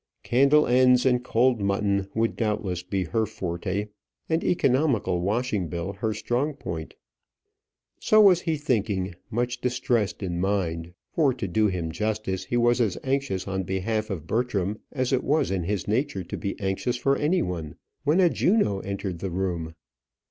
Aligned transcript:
Candle 0.23 0.65
ends 0.65 1.05
and 1.05 1.23
cold 1.23 1.61
mutton 1.61 2.09
would 2.15 2.35
doubtless 2.35 2.81
be 2.81 3.03
her 3.03 3.27
forte, 3.27 3.89
an 4.29 4.43
economical 4.43 5.21
washing 5.21 5.67
bill 5.67 5.93
her 5.93 6.11
strong 6.11 6.55
point. 6.55 6.95
So 7.99 8.19
was 8.19 8.41
he 8.41 8.57
thinking, 8.57 9.13
much 9.29 9.61
distressed 9.61 10.23
in 10.23 10.39
mind 10.41 10.95
for, 11.11 11.35
to 11.35 11.47
do 11.47 11.67
him 11.67 11.91
justice, 11.91 12.45
he 12.45 12.57
was 12.57 12.81
as 12.81 12.97
anxious 13.03 13.47
on 13.47 13.61
behalf 13.61 14.09
of 14.09 14.25
Bertram 14.25 14.79
as 14.91 15.13
it 15.13 15.23
was 15.23 15.51
in 15.51 15.65
his 15.65 15.87
nature 15.87 16.23
to 16.23 16.35
be 16.35 16.59
anxious 16.59 16.95
for 16.97 17.15
any 17.15 17.43
one 17.43 17.75
when 18.03 18.19
a 18.19 18.27
Juno 18.27 18.79
entered 18.79 19.19
the 19.19 19.29
room. 19.29 19.75